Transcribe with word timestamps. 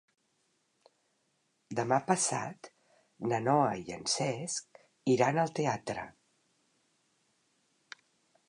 Demà 1.79 1.99
passat 2.07 2.71
na 3.33 3.41
Noa 3.49 3.69
i 3.83 3.95
en 3.99 4.09
Cesc 4.15 4.83
iran 5.17 5.41
al 5.43 5.55
teatre. 5.61 6.07